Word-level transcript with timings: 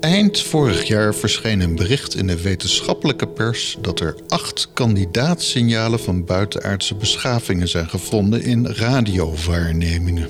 Eind 0.00 0.42
vorig 0.42 0.84
jaar 0.84 1.14
verscheen 1.14 1.60
een 1.60 1.76
bericht 1.76 2.14
in 2.14 2.26
de 2.26 2.42
wetenschappelijke 2.42 3.28
pers 3.28 3.76
dat 3.80 4.00
er 4.00 4.16
acht 4.28 4.68
kandidaatsignalen 4.74 6.00
van 6.00 6.24
buitenaardse 6.24 6.94
beschavingen 6.94 7.68
zijn 7.68 7.88
gevonden 7.88 8.42
in 8.42 8.66
radiowaarnemingen. 8.66 10.28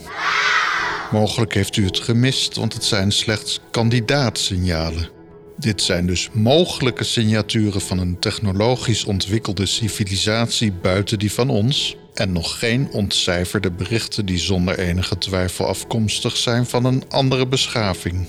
Mogelijk 1.11 1.55
heeft 1.55 1.77
u 1.77 1.85
het 1.85 1.99
gemist, 1.99 2.57
want 2.57 2.73
het 2.73 2.85
zijn 2.85 3.13
slechts 3.13 3.61
kandidaatsignalen. 3.71 5.09
Dit 5.57 5.83
zijn 5.83 6.07
dus 6.07 6.29
mogelijke 6.33 7.05
signaturen 7.05 7.81
van 7.81 7.99
een 7.99 8.19
technologisch 8.19 9.05
ontwikkelde 9.05 9.67
civilisatie 9.67 10.73
buiten 10.73 11.19
die 11.19 11.33
van 11.33 11.51
ons, 11.51 11.97
en 12.15 12.33
nog 12.33 12.59
geen 12.59 12.89
ontcijferde 12.93 13.71
berichten 13.71 14.27
die 14.27 14.39
zonder 14.39 14.79
enige 14.79 15.19
twijfel 15.19 15.67
afkomstig 15.67 16.37
zijn 16.37 16.67
van 16.67 16.85
een 16.85 17.05
andere 17.09 17.47
beschaving. 17.47 18.27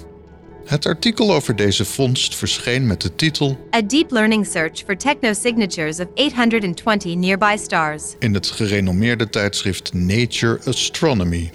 Het 0.72 0.86
artikel 0.86 1.34
over 1.34 1.56
deze 1.56 1.86
vondst 1.86 2.36
verscheen 2.36 2.88
met 2.88 3.02
de 3.02 3.16
titel 3.16 3.68
A 3.76 3.82
deep 3.82 4.12
learning 4.12 4.46
search 4.46 4.84
for 4.86 4.98
technosignatures 4.98 6.00
of 6.00 6.08
820 6.16 7.16
nearby 7.16 7.56
stars. 7.60 8.04
in 8.20 8.34
het 8.34 8.48
gerenommeerde 8.48 9.30
tijdschrift 9.30 9.94
Nature 9.94 10.60
Astronomy. 10.66 11.52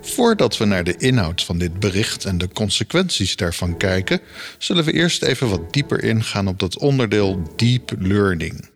Voordat 0.00 0.56
we 0.56 0.64
naar 0.64 0.84
de 0.84 0.96
inhoud 0.96 1.42
van 1.42 1.58
dit 1.58 1.80
bericht 1.80 2.24
en 2.24 2.38
de 2.38 2.48
consequenties 2.48 3.36
daarvan 3.36 3.76
kijken, 3.76 4.20
zullen 4.58 4.84
we 4.84 4.92
eerst 4.92 5.22
even 5.22 5.48
wat 5.48 5.72
dieper 5.72 6.04
ingaan 6.04 6.48
op 6.48 6.58
dat 6.58 6.78
onderdeel 6.78 7.42
deep 7.56 7.92
learning. 7.98 8.68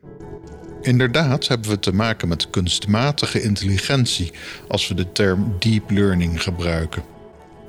Inderdaad 0.83 1.48
hebben 1.48 1.70
we 1.70 1.79
te 1.79 1.95
maken 1.95 2.29
met 2.29 2.51
kunstmatige 2.51 3.43
intelligentie 3.43 4.33
als 4.69 4.89
we 4.89 4.95
de 4.95 5.12
term 5.12 5.56
deep 5.59 5.91
learning 5.91 6.43
gebruiken. 6.43 7.18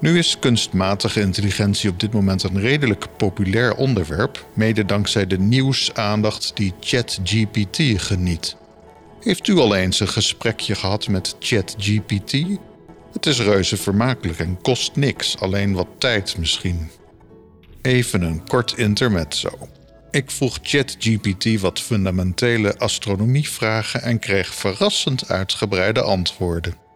Nu 0.01 0.17
is 0.17 0.39
kunstmatige 0.39 1.21
intelligentie 1.21 1.89
op 1.89 1.99
dit 1.99 2.13
moment 2.13 2.43
een 2.43 2.59
redelijk 2.59 3.07
populair 3.17 3.75
onderwerp, 3.75 4.45
mede 4.53 4.85
dankzij 4.85 5.27
de 5.27 5.39
nieuwsaandacht 5.39 6.51
die 6.55 6.73
ChatGPT 6.79 7.77
geniet. 7.95 8.55
Heeft 9.19 9.47
u 9.47 9.57
al 9.57 9.75
eens 9.75 9.99
een 9.99 10.07
gesprekje 10.07 10.75
gehad 10.75 11.07
met 11.07 11.35
ChatGPT? 11.39 12.31
Het 13.13 13.25
is 13.25 13.39
reuze 13.39 13.77
vermakelijk 13.77 14.39
en 14.39 14.61
kost 14.61 14.95
niks, 14.95 15.39
alleen 15.39 15.73
wat 15.73 15.87
tijd 15.97 16.37
misschien. 16.37 16.89
Even 17.81 18.21
een 18.21 18.47
kort 18.47 18.77
intermezzo. 18.77 19.69
Ik 20.11 20.31
vroeg 20.31 20.59
ChatGPT 20.61 21.59
wat 21.59 21.79
fundamentele 21.79 22.77
astronomievragen 22.77 24.01
en 24.01 24.19
kreeg 24.19 24.53
verrassend 24.53 25.29
uitgebreide 25.29 26.01
antwoorden. 26.01 26.87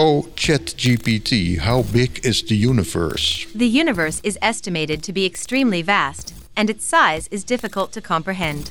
Oh, 0.00 0.28
ChatGPT, 0.36 1.58
how 1.58 1.82
big 1.82 2.24
is 2.24 2.44
the 2.44 2.54
universe? 2.54 3.48
The 3.52 3.66
universe 3.66 4.20
is 4.22 4.38
estimated 4.40 5.02
to 5.02 5.12
be 5.12 5.26
extremely 5.26 5.82
vast, 5.82 6.32
and 6.56 6.70
its 6.70 6.84
size 6.84 7.26
is 7.32 7.42
difficult 7.42 7.90
to 7.94 8.00
comprehend. 8.00 8.70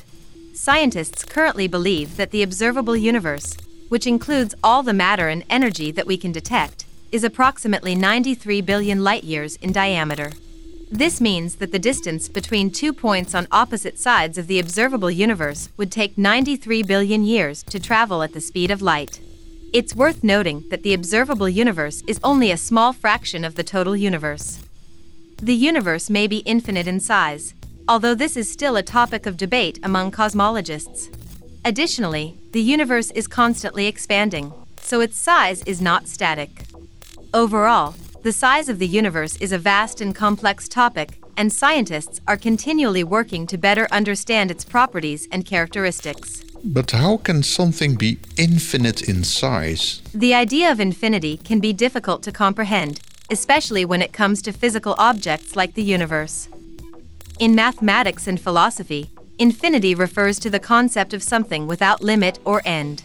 Scientists 0.54 1.26
currently 1.26 1.68
believe 1.68 2.16
that 2.16 2.30
the 2.30 2.42
observable 2.42 2.96
universe, 2.96 3.58
which 3.90 4.06
includes 4.06 4.54
all 4.64 4.82
the 4.82 4.94
matter 4.94 5.28
and 5.28 5.44
energy 5.50 5.90
that 5.90 6.06
we 6.06 6.16
can 6.16 6.32
detect, 6.32 6.86
is 7.12 7.24
approximately 7.24 7.94
93 7.94 8.62
billion 8.62 9.04
light 9.04 9.24
years 9.24 9.56
in 9.56 9.70
diameter. 9.70 10.32
This 10.90 11.20
means 11.20 11.56
that 11.56 11.72
the 11.72 11.78
distance 11.78 12.30
between 12.30 12.70
two 12.70 12.94
points 12.94 13.34
on 13.34 13.48
opposite 13.52 13.98
sides 13.98 14.38
of 14.38 14.46
the 14.46 14.58
observable 14.58 15.10
universe 15.10 15.68
would 15.76 15.92
take 15.92 16.16
93 16.16 16.84
billion 16.84 17.22
years 17.22 17.62
to 17.64 17.78
travel 17.78 18.22
at 18.22 18.32
the 18.32 18.40
speed 18.40 18.70
of 18.70 18.80
light. 18.80 19.20
It's 19.70 19.94
worth 19.94 20.24
noting 20.24 20.64
that 20.70 20.82
the 20.82 20.94
observable 20.94 21.48
universe 21.48 22.02
is 22.06 22.18
only 22.24 22.50
a 22.50 22.56
small 22.56 22.94
fraction 22.94 23.44
of 23.44 23.54
the 23.54 23.62
total 23.62 23.94
universe. 23.94 24.64
The 25.42 25.54
universe 25.54 26.08
may 26.08 26.26
be 26.26 26.38
infinite 26.38 26.86
in 26.88 27.00
size, 27.00 27.52
although 27.86 28.14
this 28.14 28.34
is 28.34 28.50
still 28.50 28.76
a 28.76 28.82
topic 28.82 29.26
of 29.26 29.36
debate 29.36 29.78
among 29.82 30.10
cosmologists. 30.10 31.14
Additionally, 31.66 32.38
the 32.52 32.62
universe 32.62 33.10
is 33.10 33.26
constantly 33.26 33.86
expanding, 33.86 34.54
so 34.80 35.02
its 35.02 35.18
size 35.18 35.62
is 35.64 35.82
not 35.82 36.08
static. 36.08 36.64
Overall, 37.34 37.94
the 38.22 38.32
size 38.32 38.70
of 38.70 38.78
the 38.78 38.86
universe 38.86 39.36
is 39.36 39.52
a 39.52 39.58
vast 39.58 40.00
and 40.00 40.14
complex 40.14 40.66
topic, 40.66 41.17
and 41.38 41.52
scientists 41.52 42.20
are 42.26 42.36
continually 42.36 43.04
working 43.04 43.46
to 43.46 43.56
better 43.56 43.86
understand 43.92 44.50
its 44.50 44.64
properties 44.64 45.28
and 45.30 45.46
characteristics. 45.46 46.42
But 46.64 46.90
how 46.90 47.18
can 47.18 47.44
something 47.44 47.94
be 47.94 48.18
infinite 48.36 49.08
in 49.08 49.22
size? 49.22 50.02
The 50.12 50.34
idea 50.34 50.70
of 50.72 50.80
infinity 50.80 51.36
can 51.36 51.60
be 51.60 51.72
difficult 51.72 52.24
to 52.24 52.32
comprehend, 52.32 53.00
especially 53.30 53.84
when 53.84 54.02
it 54.02 54.12
comes 54.12 54.42
to 54.42 54.52
physical 54.52 54.96
objects 54.98 55.54
like 55.54 55.74
the 55.74 55.82
universe. 55.82 56.48
In 57.38 57.54
mathematics 57.54 58.26
and 58.26 58.40
philosophy, 58.40 59.10
infinity 59.38 59.94
refers 59.94 60.40
to 60.40 60.50
the 60.50 60.58
concept 60.58 61.14
of 61.14 61.22
something 61.22 61.68
without 61.68 62.02
limit 62.02 62.40
or 62.44 62.62
end. 62.64 63.04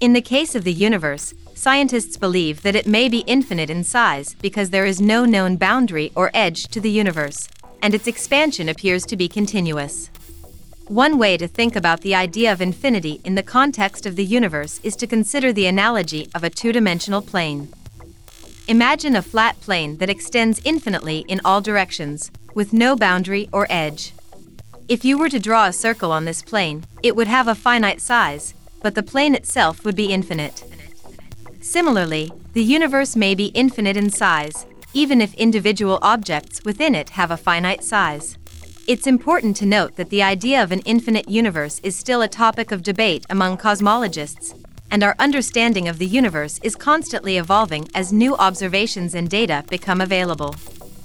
In 0.00 0.14
the 0.14 0.20
case 0.20 0.56
of 0.56 0.64
the 0.64 0.72
universe, 0.72 1.32
scientists 1.54 2.16
believe 2.16 2.62
that 2.62 2.74
it 2.74 2.88
may 2.88 3.08
be 3.08 3.20
infinite 3.20 3.70
in 3.70 3.84
size 3.84 4.34
because 4.42 4.70
there 4.70 4.86
is 4.86 5.00
no 5.00 5.24
known 5.24 5.56
boundary 5.56 6.10
or 6.16 6.32
edge 6.34 6.64
to 6.68 6.80
the 6.80 6.90
universe, 6.90 7.48
and 7.82 7.94
its 7.94 8.06
expansion 8.06 8.68
appears 8.68 9.04
to 9.06 9.16
be 9.16 9.28
continuous. 9.28 10.10
One 10.88 11.18
way 11.18 11.36
to 11.36 11.46
think 11.46 11.76
about 11.76 12.00
the 12.00 12.14
idea 12.14 12.50
of 12.50 12.62
infinity 12.62 13.20
in 13.24 13.34
the 13.34 13.42
context 13.42 14.06
of 14.06 14.16
the 14.16 14.24
universe 14.24 14.80
is 14.82 14.96
to 14.96 15.06
consider 15.06 15.52
the 15.52 15.66
analogy 15.66 16.28
of 16.34 16.44
a 16.44 16.50
two 16.50 16.72
dimensional 16.72 17.20
plane. 17.20 17.72
Imagine 18.66 19.14
a 19.14 19.22
flat 19.22 19.60
plane 19.60 19.98
that 19.98 20.10
extends 20.10 20.62
infinitely 20.64 21.26
in 21.28 21.40
all 21.44 21.60
directions, 21.60 22.30
with 22.54 22.72
no 22.72 22.96
boundary 22.96 23.48
or 23.52 23.66
edge. 23.68 24.12
If 24.88 25.04
you 25.04 25.18
were 25.18 25.28
to 25.28 25.38
draw 25.38 25.66
a 25.66 25.72
circle 25.72 26.10
on 26.10 26.24
this 26.24 26.42
plane, 26.42 26.84
it 27.02 27.14
would 27.14 27.28
have 27.28 27.48
a 27.48 27.54
finite 27.54 28.00
size, 28.00 28.54
but 28.82 28.94
the 28.94 29.02
plane 29.02 29.34
itself 29.34 29.84
would 29.84 29.96
be 29.96 30.12
infinite. 30.12 30.64
Similarly, 31.60 32.32
the 32.54 32.64
universe 32.64 33.14
may 33.14 33.34
be 33.34 33.46
infinite 33.48 33.96
in 33.96 34.08
size, 34.08 34.64
even 34.92 35.20
if 35.20 35.34
individual 35.34 35.98
objects 36.02 36.60
within 36.64 36.94
it 36.94 37.10
have 37.10 37.30
a 37.30 37.36
finite 37.36 37.84
size. 37.84 38.38
It's 38.86 39.06
important 39.06 39.56
to 39.56 39.66
note 39.66 39.96
that 39.96 40.10
the 40.10 40.22
idea 40.22 40.62
of 40.62 40.72
an 40.72 40.80
infinite 40.80 41.28
universe 41.28 41.78
is 41.82 41.94
still 41.94 42.22
a 42.22 42.28
topic 42.28 42.72
of 42.72 42.82
debate 42.82 43.26
among 43.28 43.58
cosmologists, 43.58 44.54
and 44.90 45.02
our 45.02 45.14
understanding 45.18 45.88
of 45.88 45.98
the 45.98 46.06
universe 46.06 46.58
is 46.62 46.74
constantly 46.74 47.36
evolving 47.36 47.88
as 47.94 48.12
new 48.12 48.34
observations 48.36 49.14
and 49.14 49.28
data 49.28 49.62
become 49.68 50.00
available. 50.00 50.54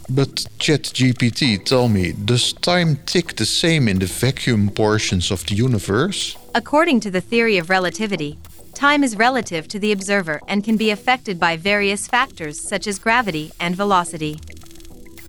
But 0.09 0.47
ChatGPT, 0.59 1.63
tell 1.65 1.87
me, 1.87 2.11
does 2.11 2.53
time 2.53 2.97
tick 3.05 3.35
the 3.35 3.45
same 3.45 3.87
in 3.87 3.99
the 3.99 4.05
vacuum 4.05 4.69
portions 4.69 5.31
of 5.31 5.45
the 5.45 5.55
universe? 5.55 6.37
According 6.55 6.99
to 7.01 7.11
the 7.11 7.21
theory 7.21 7.57
of 7.57 7.69
relativity, 7.69 8.37
time 8.83 9.01
is 9.01 9.15
relative 9.15 9.65
to 9.65 9.79
the 9.79 9.93
observer 9.93 10.41
and 10.45 10.61
can 10.61 10.75
be 10.75 10.89
affected 10.89 11.39
by 11.39 11.55
various 11.55 12.05
factors 12.05 12.59
such 12.59 12.85
as 12.85 12.99
gravity 12.99 13.49
and 13.57 13.77
velocity. 13.77 14.37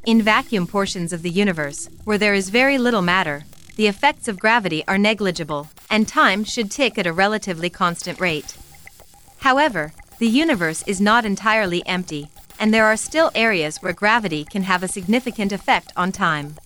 In 0.07 0.21
vacuum 0.21 0.67
portions 0.67 1.13
of 1.13 1.23
the 1.23 1.31
universe, 1.31 1.89
where 2.03 2.19
there 2.19 2.35
is 2.35 2.49
very 2.51 2.79
little 2.79 3.01
matter, 3.01 3.45
the 3.77 3.87
effects 3.87 4.27
of 4.27 4.41
gravity 4.41 4.83
are 4.89 4.99
negligible, 4.99 5.69
and 5.89 6.09
time 6.09 6.43
should 6.43 6.69
tick 6.69 6.99
at 6.99 7.07
a 7.07 7.13
relatively 7.13 7.71
constant 7.71 8.19
rate. 8.19 8.57
However, 9.39 9.93
the 10.19 10.27
universe 10.27 10.83
is 10.89 11.01
not 11.01 11.25
entirely 11.25 11.87
empty, 11.87 12.31
and 12.59 12.75
there 12.75 12.87
are 12.87 12.97
still 12.97 13.31
areas 13.37 13.77
where 13.77 13.93
gravity 13.93 14.45
can 14.45 14.65
have 14.65 14.83
a 14.83 14.89
significant 14.89 15.53
effect 15.53 15.93
on 15.97 16.11
time. 16.11 16.57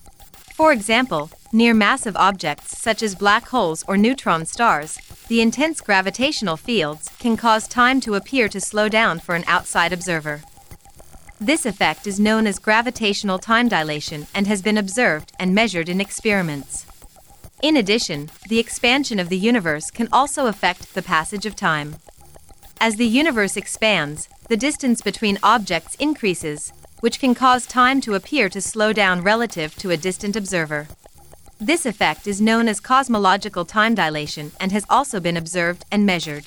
For 0.55 0.73
example, 0.73 1.29
near 1.53 1.75
massive 1.75 2.17
objects 2.17 2.79
such 2.79 3.03
as 3.03 3.13
black 3.13 3.47
holes 3.49 3.83
or 3.87 3.95
neutron 3.95 4.47
stars, 4.47 4.97
the 5.29 5.41
intense 5.41 5.79
gravitational 5.79 6.57
fields 6.57 7.07
can 7.19 7.37
cause 7.37 7.67
time 7.67 8.01
to 8.01 8.15
appear 8.15 8.49
to 8.49 8.59
slow 8.59 8.89
down 8.89 9.19
for 9.19 9.35
an 9.35 9.43
outside 9.45 9.93
observer. 9.93 10.41
This 11.39 11.67
effect 11.67 12.07
is 12.07 12.19
known 12.19 12.47
as 12.47 12.57
gravitational 12.57 13.37
time 13.37 13.69
dilation 13.69 14.25
and 14.33 14.47
has 14.47 14.63
been 14.63 14.77
observed 14.77 15.31
and 15.39 15.53
measured 15.53 15.87
in 15.87 16.01
experiments. 16.01 16.87
In 17.61 17.77
addition, 17.77 18.31
the 18.47 18.57
expansion 18.57 19.19
of 19.19 19.29
the 19.29 19.37
universe 19.37 19.91
can 19.91 20.09
also 20.11 20.47
affect 20.47 20.95
the 20.95 21.03
passage 21.03 21.45
of 21.45 21.55
time. 21.55 21.97
As 22.81 22.95
the 22.95 23.05
universe 23.05 23.55
expands, 23.55 24.29
the 24.47 24.57
distance 24.57 24.99
between 24.99 25.37
objects 25.43 25.93
increases, 25.99 26.73
which 27.01 27.19
can 27.19 27.35
cause 27.35 27.67
time 27.67 28.01
to 28.01 28.15
appear 28.15 28.49
to 28.49 28.61
slow 28.61 28.93
down 28.93 29.21
relative 29.21 29.75
to 29.75 29.91
a 29.91 29.97
distant 29.97 30.35
observer. 30.35 30.87
This 31.61 31.85
effect 31.85 32.25
is 32.25 32.39
known 32.39 32.69
as 32.69 32.79
cosmological 32.79 33.65
time 33.65 33.93
dilation 33.93 34.53
and 34.61 34.71
has 34.71 34.85
also 34.89 35.19
been 35.19 35.35
observed 35.35 35.83
and 35.91 36.05
measured. 36.05 36.45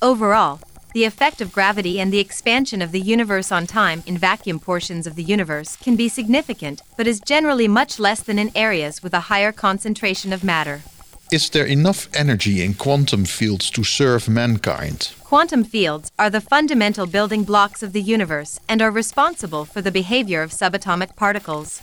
Overall, 0.00 0.60
the 0.94 1.04
effect 1.04 1.40
of 1.40 1.52
gravity 1.52 1.98
and 1.98 2.12
the 2.12 2.20
expansion 2.20 2.80
of 2.80 2.92
the 2.92 3.00
universe 3.00 3.50
on 3.50 3.66
time 3.66 4.04
in 4.06 4.16
vacuum 4.16 4.60
portions 4.60 5.08
of 5.08 5.16
the 5.16 5.24
universe 5.24 5.74
can 5.74 5.96
be 5.96 6.08
significant, 6.08 6.80
but 6.96 7.08
is 7.08 7.18
generally 7.18 7.66
much 7.66 7.98
less 7.98 8.20
than 8.22 8.38
in 8.38 8.52
areas 8.54 9.02
with 9.02 9.14
a 9.14 9.26
higher 9.32 9.50
concentration 9.50 10.32
of 10.32 10.44
matter. 10.44 10.82
Is 11.32 11.50
there 11.50 11.66
enough 11.66 12.08
energy 12.14 12.64
in 12.64 12.74
quantum 12.74 13.24
fields 13.24 13.68
to 13.70 13.82
serve 13.82 14.28
mankind? 14.28 15.12
Quantum 15.24 15.64
fields 15.64 16.12
are 16.20 16.30
the 16.30 16.40
fundamental 16.40 17.06
building 17.06 17.42
blocks 17.42 17.82
of 17.82 17.92
the 17.92 18.02
universe 18.02 18.60
and 18.68 18.80
are 18.80 18.92
responsible 18.92 19.64
for 19.64 19.82
the 19.82 19.90
behavior 19.90 20.42
of 20.42 20.52
subatomic 20.52 21.16
particles. 21.16 21.82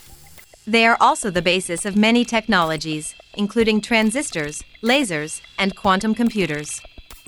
They 0.67 0.85
are 0.85 0.97
also 0.99 1.31
the 1.31 1.41
basis 1.41 1.85
of 1.85 1.95
many 1.95 2.25
technologies, 2.25 3.15
including 3.35 3.79
transistors, 3.79 4.65
lasers, 4.83 5.39
and 5.57 5.77
quantum 5.77 6.13
computers. 6.13 6.81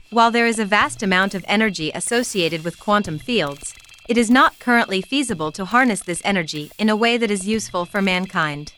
While 0.09 0.29
there 0.29 0.45
is 0.45 0.59
a 0.59 0.65
vast 0.65 1.01
amount 1.01 1.33
of 1.33 1.45
energy 1.47 1.89
associated 1.95 2.65
with 2.65 2.81
quantum 2.81 3.17
fields, 3.17 3.73
it 4.09 4.17
is 4.17 4.29
not 4.29 4.59
currently 4.59 5.01
feasible 5.01 5.53
to 5.53 5.63
harness 5.63 6.01
this 6.01 6.21
energy 6.25 6.69
in 6.77 6.89
a 6.89 6.97
way 6.97 7.15
that 7.15 7.31
is 7.31 7.47
useful 7.47 7.85
for 7.85 8.01
mankind. 8.01 8.73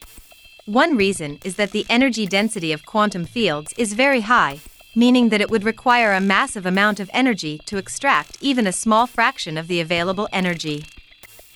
One 0.67 0.95
reason 0.95 1.39
is 1.43 1.55
that 1.55 1.71
the 1.71 1.87
energy 1.89 2.27
density 2.27 2.71
of 2.71 2.85
quantum 2.85 3.25
fields 3.25 3.73
is 3.79 3.93
very 3.93 4.21
high, 4.21 4.59
meaning 4.93 5.29
that 5.29 5.41
it 5.41 5.49
would 5.49 5.63
require 5.63 6.13
a 6.13 6.21
massive 6.21 6.67
amount 6.67 6.99
of 6.99 7.09
energy 7.13 7.59
to 7.65 7.77
extract 7.77 8.37
even 8.41 8.67
a 8.67 8.71
small 8.71 9.07
fraction 9.07 9.57
of 9.57 9.67
the 9.67 9.79
available 9.79 10.29
energy. 10.31 10.85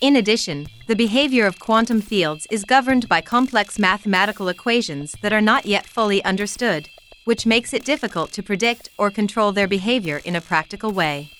In 0.01 0.18
addition, 0.18 0.68
the 0.88 0.95
behavior 0.95 1.45
of 1.45 1.59
quantum 1.59 2.01
fields 2.01 2.45
is 2.51 2.65
governed 2.65 3.07
by 3.07 3.21
complex 3.21 3.80
mathematical 3.80 4.50
equations 4.50 5.15
that 5.21 5.31
are 5.31 5.42
not 5.42 5.65
yet 5.65 5.86
fully 5.86 6.24
understood, 6.25 6.89
which 7.24 7.45
makes 7.45 7.74
it 7.74 7.86
difficult 7.86 8.33
to 8.33 8.44
predict 8.44 8.89
or 8.97 9.09
control 9.09 9.53
their 9.53 9.68
behavior 9.68 10.21
in 10.25 10.36
a 10.36 10.42
practical 10.42 10.92
way. 10.92 11.31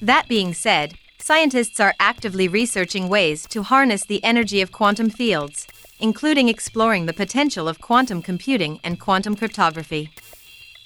That 0.00 0.26
being 0.26 0.52
said, 0.52 0.94
scientists 1.18 1.78
are 1.78 1.94
actively 2.00 2.48
researching 2.48 3.08
ways 3.08 3.46
to 3.48 3.62
harness 3.62 4.04
the 4.04 4.22
energy 4.24 4.60
of 4.60 4.72
quantum 4.72 5.08
fields, 5.08 5.68
including 6.00 6.48
exploring 6.48 7.06
the 7.06 7.12
potential 7.12 7.68
of 7.68 7.80
quantum 7.80 8.20
computing 8.20 8.80
and 8.82 8.98
quantum 8.98 9.36
cryptography. 9.36 10.10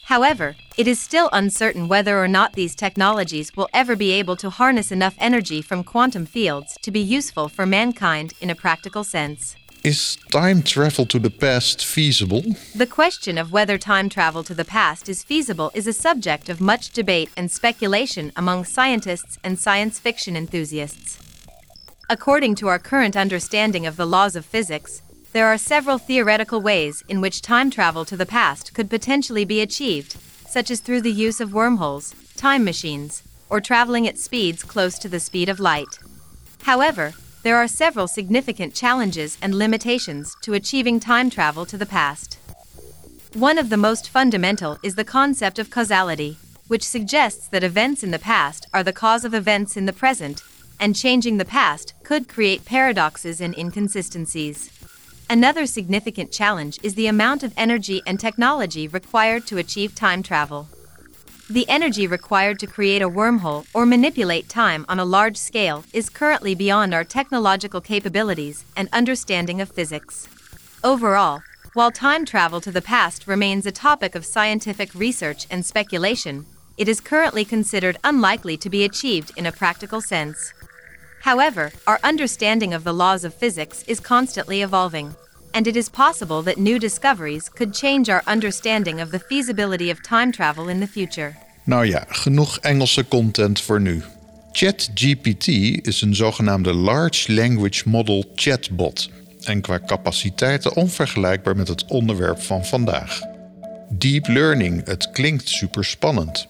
However, 0.07 0.55
it 0.77 0.87
is 0.87 1.01
still 1.01 1.29
uncertain 1.33 1.89
whether 1.89 2.23
or 2.23 2.29
not 2.29 2.53
these 2.53 2.77
technologies 2.77 3.57
will 3.57 3.69
ever 3.75 3.97
be 3.97 4.13
able 4.13 4.37
to 4.37 4.51
harness 4.51 4.93
enough 4.93 5.17
energy 5.19 5.61
from 5.61 5.83
quantum 5.83 6.27
fields 6.27 6.79
to 6.83 6.93
be 6.93 7.01
useful 7.01 7.49
for 7.49 7.67
mankind 7.67 8.33
in 8.41 8.49
a 8.49 8.55
practical 8.55 9.03
sense. 9.03 9.57
Is 9.83 10.17
time 10.31 10.63
travel 10.63 11.07
to 11.07 11.19
the 11.19 11.31
past 11.31 11.85
feasible? 11.85 12.45
The 12.73 12.87
question 12.87 13.37
of 13.37 13.51
whether 13.51 13.79
time 13.79 14.09
travel 14.09 14.45
to 14.45 14.55
the 14.55 14.65
past 14.65 15.09
is 15.09 15.25
feasible 15.25 15.73
is 15.75 15.89
a 15.89 15.93
subject 15.93 16.49
of 16.49 16.61
much 16.61 16.91
debate 16.91 17.31
and 17.37 17.51
speculation 17.51 18.31
among 18.37 18.65
scientists 18.65 19.41
and 19.43 19.59
science 19.59 19.99
fiction 19.99 20.37
enthusiasts. 20.37 21.19
According 22.09 22.55
to 22.57 22.69
our 22.69 22.79
current 22.79 23.17
understanding 23.17 23.85
of 23.85 23.97
the 23.97 24.07
laws 24.07 24.37
of 24.37 24.47
physics, 24.47 25.03
there 25.37 25.49
are 25.49 25.59
several 25.59 25.99
theoretical 25.99 26.63
ways 26.63 27.05
in 27.11 27.21
which 27.21 27.43
time 27.43 27.71
travel 27.71 28.07
to 28.07 28.17
the 28.17 28.25
past 28.25 28.73
could 28.73 28.89
potentially 28.89 29.45
be 29.45 29.61
achieved, 29.61 30.17
such 30.49 30.71
as 30.71 30.81
through 30.81 31.03
the 31.03 31.13
use 31.13 31.43
of 31.43 31.53
wormholes, 31.53 32.15
time 32.37 32.65
machines, 32.65 33.23
or 33.51 33.61
traveling 33.61 34.09
at 34.09 34.19
speeds 34.19 34.63
close 34.65 34.99
to 34.99 35.11
the 35.11 35.21
speed 35.21 35.51
of 35.51 35.61
light. 35.61 35.99
However, 36.63 37.13
there 37.43 37.59
are 37.59 37.69
several 37.69 38.09
significant 38.09 38.75
challenges 38.75 39.37
and 39.43 39.55
limitations 39.55 40.35
to 40.41 40.55
achieving 40.55 40.99
time 41.01 41.29
travel 41.29 41.67
to 41.67 41.77
the 41.77 41.85
past. 41.85 42.39
One 43.35 43.59
of 43.59 43.69
the 43.69 43.77
most 43.77 44.09
fundamental 44.09 44.79
is 44.83 44.95
the 44.95 45.05
concept 45.05 45.59
of 45.59 45.69
causality, 45.69 46.39
which 46.69 46.83
suggests 46.83 47.47
that 47.49 47.63
events 47.63 48.03
in 48.03 48.11
the 48.11 48.19
past 48.19 48.67
are 48.73 48.83
the 48.83 48.95
cause 48.95 49.23
of 49.23 49.35
events 49.35 49.77
in 49.77 49.85
the 49.85 49.93
present, 49.93 50.43
and 50.81 50.97
changing 50.97 51.37
the 51.37 51.45
past 51.45 51.93
could 52.05 52.27
create 52.27 52.65
paradoxes 52.65 53.43
and 53.43 53.55
inconsistencies. 53.59 54.71
Another 55.29 55.67
significant 55.67 56.31
challenge 56.31 56.79
is 56.85 56.95
the 56.95 57.09
amount 57.09 57.43
of 57.43 57.53
energy 57.57 58.01
and 58.07 58.21
technology 58.21 58.87
required 58.87 59.45
to 59.49 59.59
achieve 59.59 59.93
time 59.93 60.23
travel. 60.23 60.69
The 61.51 61.69
energy 61.69 62.07
required 62.07 62.61
to 62.61 62.69
create 62.69 63.03
a 63.03 63.11
wormhole 63.11 63.67
or 63.75 63.87
manipulate 63.87 64.49
time 64.49 64.87
on 64.89 65.01
a 65.01 65.05
large 65.05 65.37
scale 65.37 65.85
is 65.93 66.11
currently 66.11 66.55
beyond 66.55 66.95
our 66.95 67.03
technological 67.03 67.81
capabilities 67.81 68.65
and 68.77 68.89
understanding 68.93 69.61
of 69.61 69.69
physics. 69.69 70.29
Overall, 70.85 71.43
while 71.75 71.91
time 71.91 72.25
travel 72.25 72.61
to 72.61 72.71
the 72.71 72.81
past 72.81 73.27
remains 73.27 73.67
a 73.67 73.73
topic 73.73 74.15
of 74.15 74.25
scientific 74.25 74.95
research 74.95 75.49
and 75.51 75.67
speculation, 75.67 76.47
it 76.79 76.89
is 76.89 77.01
currently 77.01 77.45
considered 77.45 77.99
unlikely 78.05 78.57
to 78.59 78.71
be 78.71 78.85
achieved 78.85 79.33
in 79.37 79.47
a 79.47 79.53
practical 79.53 80.01
sense. 80.01 80.53
However, 81.27 81.73
our 81.89 81.99
understanding 82.05 82.73
of 82.73 82.85
the 82.85 82.93
laws 82.93 83.25
of 83.25 83.35
physics 83.35 83.83
is 83.87 84.01
constantly 84.01 84.63
evolving, 84.63 85.17
and 85.53 85.67
it 85.67 85.77
is 85.77 85.89
possible 85.89 86.43
that 86.43 86.57
new 86.57 86.79
discoveries 86.79 87.49
could 87.49 87.75
change 87.75 88.09
our 88.09 88.23
understanding 88.27 89.01
of 89.01 89.11
the 89.11 89.19
feasibility 89.19 89.91
of 89.91 90.01
time 90.03 90.31
travel 90.31 90.69
in 90.69 90.79
the 90.81 90.87
future. 90.87 91.35
Nou 91.65 91.87
ja, 91.87 92.05
genoeg 92.09 92.59
Engelse 92.59 93.09
content 93.09 93.61
voor 93.61 93.81
nu. 93.81 94.03
ChatGPT 94.53 95.49
is 95.87 96.01
een 96.03 96.15
zogenaamde 96.15 96.75
Large 96.75 97.33
Language 97.33 97.89
Model 97.89 98.25
chatbot 98.35 99.11
en 99.45 99.61
qua 99.61 99.81
capaciteiten 99.87 100.77
onvergelijkbaar 100.77 101.57
met 101.57 101.69
het 101.69 101.85
onderwerp 101.85 102.43
van 102.43 102.65
vandaag. 102.65 103.21
Deep 103.89 104.27
learning, 104.29 104.87
het 104.87 105.11
klinkt 105.11 105.49
super 105.49 105.85
spannend. 105.85 106.47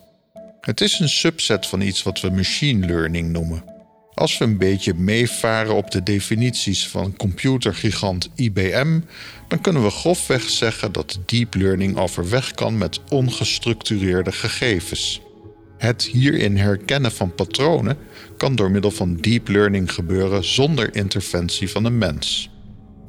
Het 0.61 0.81
is 0.81 0.99
een 0.99 1.08
subset 1.08 1.67
van 1.67 1.81
iets 1.81 2.02
wat 2.02 2.20
we 2.20 2.31
machine 2.31 2.87
learning 2.87 3.32
noemen. 3.32 3.75
Als 4.16 4.38
we 4.38 4.44
een 4.44 4.58
beetje 4.58 4.94
meevaren 4.94 5.74
op 5.74 5.90
de 5.90 6.02
definities 6.02 6.88
van 6.88 7.16
computergigant 7.16 8.28
IBM, 8.34 9.00
dan 9.48 9.60
kunnen 9.60 9.82
we 9.82 9.90
grofweg 9.90 10.42
zeggen 10.42 10.92
dat 10.92 11.18
deep 11.26 11.54
learning 11.54 11.96
overweg 11.96 12.52
kan 12.52 12.78
met 12.78 13.00
ongestructureerde 13.08 14.32
gegevens. 14.32 15.20
Het 15.78 16.02
hierin 16.02 16.56
herkennen 16.56 17.12
van 17.12 17.34
patronen 17.34 17.98
kan 18.36 18.56
door 18.56 18.70
middel 18.70 18.90
van 18.90 19.16
deep 19.16 19.48
learning 19.48 19.92
gebeuren 19.92 20.44
zonder 20.44 20.94
interventie 20.94 21.70
van 21.70 21.84
een 21.84 21.98
mens. 21.98 22.50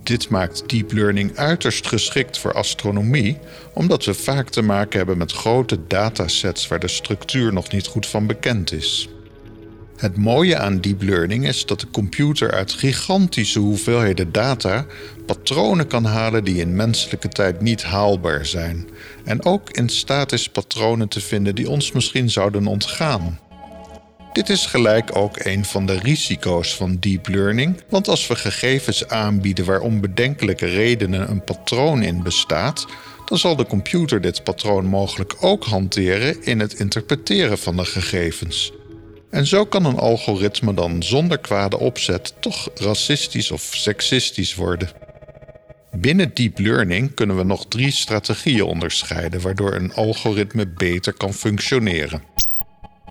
Dit 0.03 0.29
maakt 0.29 0.69
deep 0.69 0.91
learning 0.91 1.37
uiterst 1.37 1.87
geschikt 1.87 2.37
voor 2.37 2.53
astronomie, 2.53 3.37
omdat 3.73 4.05
we 4.05 4.13
vaak 4.13 4.49
te 4.49 4.61
maken 4.61 4.97
hebben 4.97 5.17
met 5.17 5.31
grote 5.31 5.79
datasets 5.87 6.67
waar 6.67 6.79
de 6.79 6.87
structuur 6.87 7.53
nog 7.53 7.71
niet 7.71 7.87
goed 7.87 8.07
van 8.07 8.27
bekend 8.27 8.71
is. 8.71 9.09
Het 9.97 10.17
mooie 10.17 10.57
aan 10.57 10.81
deep 10.81 11.01
learning 11.01 11.47
is 11.47 11.65
dat 11.65 11.79
de 11.79 11.89
computer 11.91 12.51
uit 12.51 12.73
gigantische 12.73 13.59
hoeveelheden 13.59 14.31
data 14.31 14.85
patronen 15.25 15.87
kan 15.87 16.05
halen 16.05 16.43
die 16.43 16.59
in 16.59 16.75
menselijke 16.75 17.29
tijd 17.29 17.61
niet 17.61 17.83
haalbaar 17.83 18.45
zijn. 18.45 18.89
En 19.23 19.45
ook 19.45 19.69
in 19.69 19.89
staat 19.89 20.31
is 20.31 20.49
patronen 20.49 21.07
te 21.07 21.21
vinden 21.21 21.55
die 21.55 21.69
ons 21.69 21.91
misschien 21.91 22.29
zouden 22.29 22.67
ontgaan. 22.67 23.39
Dit 24.33 24.49
is 24.49 24.65
gelijk 24.65 25.15
ook 25.15 25.45
een 25.45 25.65
van 25.65 25.85
de 25.85 25.99
risico's 25.99 26.75
van 26.75 26.97
deep 26.99 27.27
learning, 27.27 27.81
want 27.89 28.07
als 28.07 28.27
we 28.27 28.35
gegevens 28.35 29.07
aanbieden 29.07 29.65
waar 29.65 29.81
om 29.81 30.01
bedenkelijke 30.01 30.65
redenen 30.65 31.29
een 31.29 31.43
patroon 31.43 32.03
in 32.03 32.23
bestaat, 32.23 32.87
dan 33.25 33.37
zal 33.37 33.55
de 33.55 33.65
computer 33.65 34.21
dit 34.21 34.43
patroon 34.43 34.85
mogelijk 34.85 35.35
ook 35.39 35.65
hanteren 35.65 36.43
in 36.43 36.59
het 36.59 36.73
interpreteren 36.73 37.57
van 37.57 37.75
de 37.75 37.85
gegevens. 37.85 38.71
En 39.29 39.47
zo 39.47 39.65
kan 39.65 39.85
een 39.85 39.97
algoritme 39.97 40.73
dan 40.73 41.03
zonder 41.03 41.37
kwade 41.37 41.79
opzet 41.79 42.33
toch 42.39 42.69
racistisch 42.75 43.51
of 43.51 43.61
seksistisch 43.61 44.55
worden. 44.55 44.89
Binnen 45.91 46.33
deep 46.33 46.59
learning 46.59 47.13
kunnen 47.13 47.37
we 47.37 47.43
nog 47.43 47.65
drie 47.67 47.91
strategieën 47.91 48.63
onderscheiden 48.63 49.41
waardoor 49.41 49.73
een 49.73 49.93
algoritme 49.93 50.67
beter 50.67 51.13
kan 51.13 51.33
functioneren. 51.33 52.21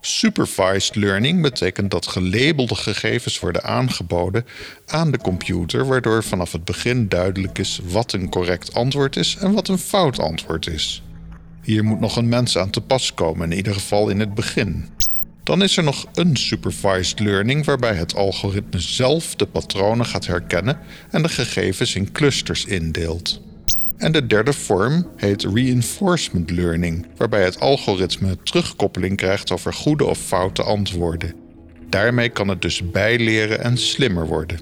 Supervised 0.00 0.94
learning 0.94 1.42
betekent 1.42 1.90
dat 1.90 2.06
gelabelde 2.06 2.74
gegevens 2.74 3.38
worden 3.38 3.64
aangeboden 3.64 4.46
aan 4.86 5.10
de 5.10 5.18
computer, 5.18 5.86
waardoor 5.86 6.24
vanaf 6.24 6.52
het 6.52 6.64
begin 6.64 7.08
duidelijk 7.08 7.58
is 7.58 7.80
wat 7.84 8.12
een 8.12 8.28
correct 8.28 8.74
antwoord 8.74 9.16
is 9.16 9.36
en 9.40 9.52
wat 9.52 9.68
een 9.68 9.78
fout 9.78 10.18
antwoord 10.18 10.66
is. 10.66 11.02
Hier 11.62 11.84
moet 11.84 12.00
nog 12.00 12.16
een 12.16 12.28
mens 12.28 12.58
aan 12.58 12.70
te 12.70 12.80
pas 12.80 13.14
komen, 13.14 13.50
in 13.50 13.56
ieder 13.56 13.74
geval 13.74 14.08
in 14.08 14.20
het 14.20 14.34
begin. 14.34 14.88
Dan 15.46 15.62
is 15.62 15.76
er 15.76 15.84
nog 15.84 16.06
unsupervised 16.14 17.20
learning, 17.20 17.64
waarbij 17.64 17.94
het 17.94 18.14
algoritme 18.14 18.80
zelf 18.80 19.34
de 19.34 19.46
patronen 19.46 20.06
gaat 20.06 20.26
herkennen 20.26 20.78
en 21.10 21.22
de 21.22 21.28
gegevens 21.28 21.94
in 21.94 22.12
clusters 22.12 22.64
indeelt. 22.64 23.40
En 23.96 24.12
de 24.12 24.26
derde 24.26 24.52
vorm 24.52 25.06
heet 25.16 25.42
reinforcement 25.42 26.50
learning, 26.50 27.06
waarbij 27.16 27.44
het 27.44 27.60
algoritme 27.60 28.36
terugkoppeling 28.42 29.16
krijgt 29.16 29.50
over 29.50 29.72
goede 29.72 30.04
of 30.04 30.18
foute 30.18 30.62
antwoorden. 30.62 31.34
Daarmee 31.88 32.28
kan 32.28 32.48
het 32.48 32.62
dus 32.62 32.90
bijleren 32.90 33.62
en 33.62 33.78
slimmer 33.78 34.26
worden. 34.26 34.60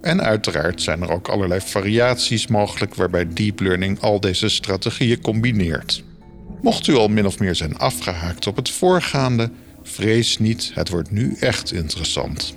En 0.00 0.22
uiteraard 0.22 0.82
zijn 0.82 1.02
er 1.02 1.10
ook 1.10 1.28
allerlei 1.28 1.60
variaties 1.60 2.46
mogelijk 2.46 2.94
waarbij 2.94 3.28
deep 3.32 3.60
learning 3.60 4.00
al 4.00 4.20
deze 4.20 4.48
strategieën 4.48 5.20
combineert. 5.20 6.02
Mocht 6.62 6.86
u 6.86 6.94
al 6.94 7.08
min 7.08 7.26
of 7.26 7.38
meer 7.38 7.54
zijn 7.54 7.78
afgehaakt 7.78 8.46
op 8.46 8.56
het 8.56 8.70
voorgaande, 8.70 9.50
Vrees 9.88 10.38
niet, 10.38 10.70
het 10.74 10.88
wordt 10.88 11.10
nu 11.10 11.36
echt 11.40 11.72
interessant. 11.72 12.54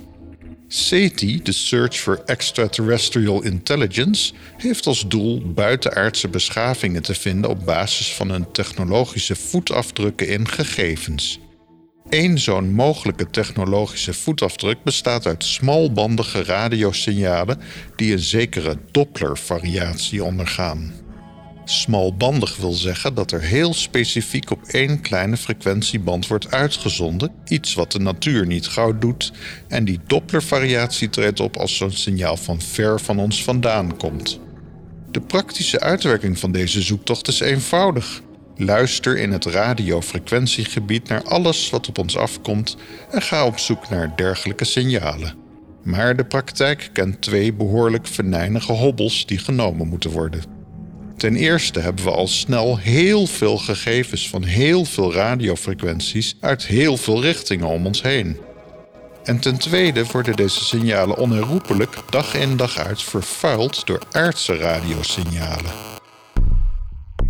SETI, 0.68 1.42
de 1.42 1.52
Search 1.52 1.96
for 1.96 2.22
Extraterrestrial 2.26 3.42
Intelligence, 3.42 4.32
heeft 4.56 4.86
als 4.86 5.08
doel 5.08 5.52
buitenaardse 5.52 6.28
beschavingen 6.28 7.02
te 7.02 7.14
vinden 7.14 7.50
op 7.50 7.64
basis 7.64 8.14
van 8.14 8.30
hun 8.30 8.50
technologische 8.52 9.36
voetafdrukken 9.36 10.28
in 10.28 10.48
gegevens. 10.48 11.40
Eén 12.08 12.38
zo'n 12.38 12.72
mogelijke 12.72 13.30
technologische 13.30 14.14
voetafdruk 14.14 14.82
bestaat 14.82 15.26
uit 15.26 15.44
smalbandige 15.44 16.44
radiosignalen 16.44 17.60
die 17.96 18.12
een 18.12 18.18
zekere 18.18 18.78
Doppler-variatie 18.90 20.24
ondergaan. 20.24 21.01
Smalbandig 21.80 22.56
wil 22.56 22.72
zeggen 22.72 23.14
dat 23.14 23.32
er 23.32 23.40
heel 23.40 23.74
specifiek 23.74 24.50
op 24.50 24.62
één 24.62 25.00
kleine 25.00 25.36
frequentieband 25.36 26.26
wordt 26.26 26.50
uitgezonden, 26.50 27.32
iets 27.46 27.74
wat 27.74 27.92
de 27.92 27.98
natuur 27.98 28.46
niet 28.46 28.66
gauw 28.66 28.98
doet, 28.98 29.32
en 29.68 29.84
die 29.84 30.00
Doppler-variatie 30.06 31.10
treedt 31.10 31.40
op 31.40 31.56
als 31.56 31.76
zo'n 31.76 31.90
signaal 31.90 32.36
van 32.36 32.60
ver 32.60 33.00
van 33.00 33.18
ons 33.18 33.44
vandaan 33.44 33.96
komt. 33.96 34.40
De 35.10 35.20
praktische 35.20 35.80
uitwerking 35.80 36.38
van 36.38 36.52
deze 36.52 36.82
zoektocht 36.82 37.28
is 37.28 37.40
eenvoudig. 37.40 38.22
Luister 38.56 39.18
in 39.18 39.32
het 39.32 39.44
radiofrequentiegebied 39.44 41.08
naar 41.08 41.22
alles 41.22 41.70
wat 41.70 41.88
op 41.88 41.98
ons 41.98 42.16
afkomt 42.16 42.76
en 43.10 43.22
ga 43.22 43.46
op 43.46 43.58
zoek 43.58 43.88
naar 43.88 44.16
dergelijke 44.16 44.64
signalen. 44.64 45.34
Maar 45.82 46.16
de 46.16 46.24
praktijk 46.24 46.90
kent 46.92 47.20
twee 47.20 47.52
behoorlijk 47.52 48.06
venijnige 48.06 48.72
hobbels 48.72 49.26
die 49.26 49.38
genomen 49.38 49.88
moeten 49.88 50.10
worden. 50.10 50.51
Ten 51.22 51.36
eerste 51.36 51.80
hebben 51.80 52.04
we 52.04 52.10
al 52.10 52.28
snel 52.28 52.78
heel 52.78 53.26
veel 53.26 53.58
gegevens 53.58 54.28
van 54.28 54.42
heel 54.42 54.84
veel 54.84 55.12
radiofrequenties 55.12 56.36
uit 56.40 56.66
heel 56.66 56.96
veel 56.96 57.22
richtingen 57.22 57.66
om 57.66 57.86
ons 57.86 58.02
heen. 58.02 58.40
En 59.24 59.40
ten 59.40 59.58
tweede 59.58 60.04
worden 60.12 60.36
deze 60.36 60.64
signalen 60.64 61.16
onherroepelijk 61.16 61.96
dag 62.10 62.34
in 62.34 62.56
dag 62.56 62.78
uit 62.78 63.02
vervuild 63.02 63.86
door 63.86 64.02
aardse 64.12 64.56
radiosignalen. 64.56 65.72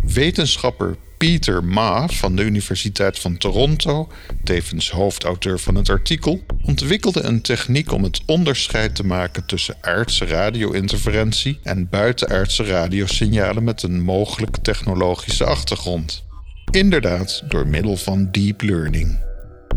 Wetenschapper 0.03 0.97
Peter 1.23 1.65
Ma 1.65 2.09
van 2.09 2.37
de 2.37 2.43
Universiteit 2.43 3.19
van 3.19 3.37
Toronto, 3.37 4.09
tevens 4.45 4.91
hoofdauteur 4.91 5.59
van 5.59 5.75
het 5.75 5.89
artikel, 5.89 6.41
ontwikkelde 6.63 7.23
een 7.23 7.41
techniek 7.41 7.93
om 7.93 8.03
het 8.03 8.21
onderscheid 8.27 8.95
te 8.95 9.05
maken 9.05 9.47
tussen 9.47 9.77
aardse 9.81 10.25
radio-interferentie 10.25 11.59
en 11.63 11.89
buitenaardse 11.89 12.65
radiosignalen 12.65 13.65
met 13.65 13.83
een 13.83 14.01
mogelijk 14.01 14.57
technologische 14.57 15.45
achtergrond. 15.45 16.25
Inderdaad, 16.71 17.43
door 17.49 17.67
middel 17.67 17.97
van 17.97 18.29
deep 18.31 18.63
learning. 18.63 19.19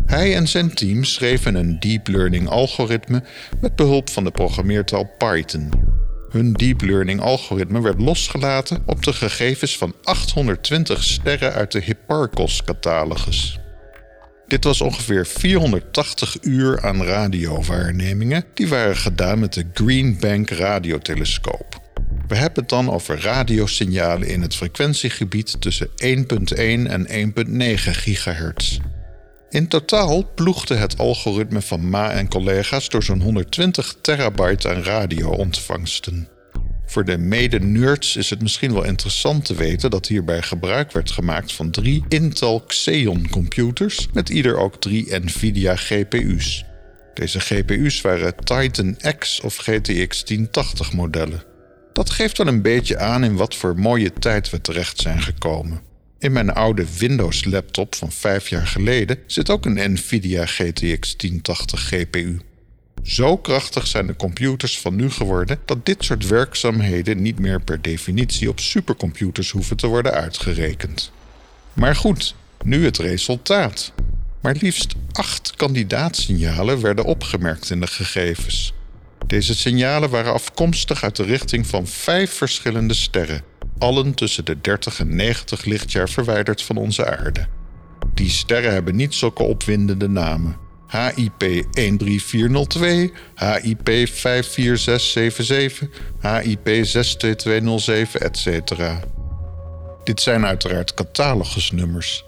Hij 0.06 0.34
en 0.34 0.48
zijn 0.48 0.74
team 0.74 1.04
schreven 1.04 1.54
een 1.54 1.80
deep 1.80 2.08
learning 2.08 2.48
algoritme 2.48 3.22
met 3.60 3.76
behulp 3.76 4.10
van 4.10 4.24
de 4.24 4.30
programmeertaal 4.30 5.10
Python. 5.18 5.95
Hun 6.36 6.52
deep 6.52 6.80
learning 6.80 7.20
algoritme 7.20 7.80
werd 7.80 8.00
losgelaten 8.00 8.82
op 8.86 9.02
de 9.02 9.12
gegevens 9.12 9.76
van 9.76 9.94
820 10.02 11.02
sterren 11.02 11.52
uit 11.52 11.72
de 11.72 11.80
Hipparcos-catalogus. 11.80 13.58
Dit 14.46 14.64
was 14.64 14.80
ongeveer 14.80 15.26
480 15.26 16.36
uur 16.40 16.82
aan 16.82 17.02
radiowaarnemingen 17.02 18.44
die 18.54 18.68
waren 18.68 18.96
gedaan 18.96 19.38
met 19.38 19.52
de 19.52 19.64
Green 19.74 20.16
Bank 20.20 20.50
radiotelescoop. 20.50 21.80
We 22.28 22.34
hebben 22.34 22.60
het 22.60 22.68
dan 22.68 22.90
over 22.90 23.20
radiosignalen 23.20 24.28
in 24.28 24.42
het 24.42 24.54
frequentiegebied 24.54 25.60
tussen 25.60 25.88
1.1 25.88 25.96
en 26.56 27.06
1.9 27.08 27.74
gigahertz. 27.74 28.78
In 29.56 29.68
totaal 29.68 30.30
ploegde 30.34 30.74
het 30.74 30.98
algoritme 30.98 31.62
van 31.62 31.88
Ma 31.88 32.10
en 32.10 32.28
collega's 32.28 32.88
door 32.88 33.02
zo'n 33.02 33.20
120 33.20 33.96
terabyte 34.00 34.68
aan 34.68 34.82
radio-ontvangsten. 34.82 36.28
Voor 36.86 37.04
de 37.04 37.18
mede-nerds 37.18 38.16
is 38.16 38.30
het 38.30 38.42
misschien 38.42 38.72
wel 38.72 38.84
interessant 38.84 39.44
te 39.44 39.54
weten 39.54 39.90
dat 39.90 40.06
hierbij 40.06 40.42
gebruik 40.42 40.92
werd 40.92 41.10
gemaakt 41.10 41.52
van 41.52 41.70
drie 41.70 42.04
Intel 42.08 42.60
Xeon 42.60 43.28
computers 43.30 44.08
met 44.12 44.28
ieder 44.28 44.56
ook 44.56 44.80
drie 44.80 45.18
Nvidia 45.18 45.76
GPU's. 45.76 46.64
Deze 47.14 47.40
GPU's 47.40 48.00
waren 48.00 48.34
Titan 48.36 48.96
X 49.18 49.40
of 49.40 49.56
GTX 49.56 50.24
1080 50.24 50.92
modellen. 50.92 51.42
Dat 51.92 52.10
geeft 52.10 52.38
wel 52.38 52.46
een 52.46 52.62
beetje 52.62 52.98
aan 52.98 53.24
in 53.24 53.36
wat 53.36 53.54
voor 53.54 53.78
mooie 53.78 54.12
tijd 54.12 54.50
we 54.50 54.60
terecht 54.60 55.00
zijn 55.00 55.22
gekomen. 55.22 55.80
In 56.26 56.32
mijn 56.32 56.52
oude 56.52 56.86
Windows 56.98 57.44
laptop 57.44 57.94
van 57.94 58.12
vijf 58.12 58.48
jaar 58.48 58.66
geleden 58.66 59.18
zit 59.26 59.50
ook 59.50 59.64
een 59.64 59.92
Nvidia 59.92 60.46
GTX 60.46 61.16
1080 61.16 61.88
GPU. 61.88 62.40
Zo 63.02 63.36
krachtig 63.36 63.86
zijn 63.86 64.06
de 64.06 64.16
computers 64.16 64.78
van 64.78 64.96
nu 64.96 65.10
geworden 65.10 65.58
dat 65.64 65.86
dit 65.86 66.04
soort 66.04 66.26
werkzaamheden 66.26 67.22
niet 67.22 67.38
meer 67.38 67.60
per 67.60 67.82
definitie 67.82 68.48
op 68.48 68.60
supercomputers 68.60 69.50
hoeven 69.50 69.76
te 69.76 69.86
worden 69.86 70.12
uitgerekend. 70.12 71.12
Maar 71.72 71.96
goed, 71.96 72.34
nu 72.64 72.84
het 72.84 72.98
resultaat. 72.98 73.92
Maar 74.40 74.56
liefst 74.60 74.94
acht 75.12 75.52
kandidaatsignalen 75.56 76.80
werden 76.80 77.04
opgemerkt 77.04 77.70
in 77.70 77.80
de 77.80 77.86
gegevens. 77.86 78.72
Deze 79.26 79.54
signalen 79.54 80.10
waren 80.10 80.32
afkomstig 80.32 81.02
uit 81.02 81.16
de 81.16 81.24
richting 81.24 81.66
van 81.66 81.86
vijf 81.86 82.32
verschillende 82.32 82.94
sterren, 82.94 83.42
allen 83.78 84.14
tussen 84.14 84.44
de 84.44 84.60
30 84.60 85.00
en 85.00 85.16
90 85.16 85.64
lichtjaar 85.64 86.08
verwijderd 86.08 86.62
van 86.62 86.76
onze 86.76 87.06
aarde. 87.06 87.46
Die 88.14 88.30
sterren 88.30 88.72
hebben 88.72 88.96
niet 88.96 89.14
zulke 89.14 89.42
opwindende 89.42 90.08
namen. 90.08 90.56
HIP 91.14 91.64
13402, 91.70 93.12
HIP 93.34 93.88
54677, 93.88 95.88
HIP 96.20 96.84
62207, 96.84 98.20
etc. 98.20 98.72
Dit 100.04 100.20
zijn 100.20 100.46
uiteraard 100.46 100.94
catalogusnummers. 100.94 102.24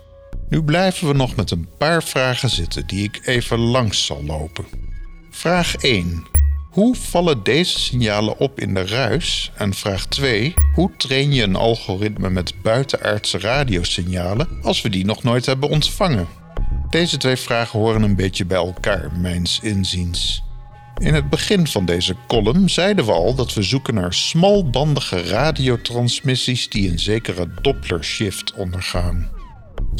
Nu 0.49 0.63
blijven 0.63 1.09
we 1.09 1.15
nog 1.15 1.37
met 1.37 1.51
een 1.51 1.69
paar 1.79 2.03
vragen 2.03 2.51
zitten 2.51 2.87
die 2.87 3.05
ik 3.05 3.21
even 3.25 3.59
langs 3.59 4.07
zal 4.07 4.25
lopen. 4.25 4.65
Vraag 5.31 5.75
1. 5.75 6.27
Hoe 6.69 6.95
vallen 6.95 7.43
deze 7.43 7.79
signalen 7.79 8.39
op 8.39 8.61
in 8.61 8.75
de 8.75 8.87
ruis? 8.87 9.51
En 9.55 9.75
vraag 9.75 10.07
2. 10.07 10.55
Hoe 10.75 10.91
train 10.97 11.33
je 11.33 11.43
een 11.43 11.57
algoritme 11.57 12.31
met 12.31 12.63
buitenaardse 12.63 13.39
radiosignalen 13.39 14.49
als 14.63 14.83
we 14.83 14.89
die 14.89 15.05
nog 15.05 15.23
nooit 15.23 15.47
hebben 15.47 15.69
ontvangen? 15.69 16.29
Deze 16.91 17.17
twee 17.17 17.37
vragen 17.37 17.79
horen 17.79 18.03
een 18.03 18.17
beetje 18.17 18.45
bij 18.45 18.59
elkaar, 18.59 19.11
mijns 19.21 19.61
inziens. 19.63 20.43
In 20.99 21.15
het 21.15 21.31
begin 21.31 21.67
van 21.67 21.85
deze 21.85 22.17
column 22.27 22.71
zeiden 22.71 23.05
we 23.05 23.13
al 23.13 23.35
dat 23.35 23.55
we 23.55 23.63
zoeken 23.63 23.95
naar 23.95 24.15
smalbandige 24.15 25.23
radiotransmissies 25.23 26.69
die 26.69 26.91
een 26.91 26.99
zekere 26.99 27.49
Doppler 27.63 28.05
shift 28.05 28.53
ondergaan. 28.53 29.38